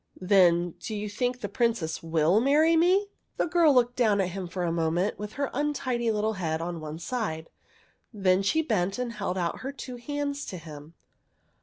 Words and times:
"Then 0.19 0.71
do 0.79 0.95
you 0.95 1.07
think 1.07 1.41
the 1.41 1.47
Princess 1.47 2.01
will 2.01 2.39
marry 2.41 2.75
me?" 2.75 3.09
The 3.37 3.45
girl 3.45 3.71
looked 3.71 3.95
down 3.95 4.19
at 4.19 4.29
him 4.29 4.47
for 4.47 4.63
a 4.63 4.71
moment, 4.71 5.19
with 5.19 5.33
her 5.33 5.51
untidy 5.53 6.09
little 6.09 6.33
head 6.33 6.59
on 6.59 6.79
one 6.81 6.97
side. 6.97 7.51
Then 8.11 8.41
she 8.41 8.63
bent 8.63 8.97
and 8.97 9.13
held 9.13 9.37
out 9.37 9.59
her 9.59 9.71
two 9.71 9.97
hands 9.97 10.43
to 10.47 10.57
him. 10.57 10.95